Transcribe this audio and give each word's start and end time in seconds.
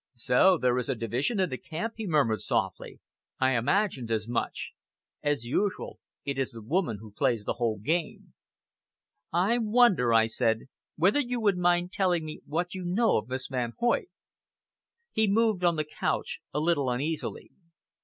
"So 0.15 0.57
there 0.57 0.79
is 0.79 0.89
a 0.89 0.95
division 0.95 1.39
in 1.39 1.51
the 1.51 1.59
camp," 1.59 1.93
he 1.97 2.07
murmured 2.07 2.41
softly. 2.41 2.99
"I 3.39 3.51
imagined 3.51 4.09
as 4.09 4.27
much. 4.27 4.71
As 5.21 5.45
usual, 5.45 5.99
it 6.25 6.39
is 6.39 6.53
the 6.53 6.61
woman 6.63 6.97
who 6.99 7.11
plays 7.11 7.45
the 7.45 7.53
whole 7.61 7.77
game." 7.77 8.33
"I 9.31 9.59
wonder," 9.59 10.11
I 10.11 10.25
said, 10.25 10.61
"whether 10.95 11.19
you 11.19 11.39
would 11.41 11.59
mind 11.59 11.91
telling 11.91 12.25
me 12.25 12.41
what 12.47 12.73
you 12.73 12.83
know 12.83 13.17
of 13.17 13.29
Miss 13.29 13.45
Van 13.45 13.73
Hoyt?" 13.77 14.07
He 15.11 15.27
moved 15.29 15.63
on 15.63 15.75
the 15.75 15.85
couch 15.85 16.39
a 16.51 16.59
little 16.59 16.89
uneasily. 16.89 17.51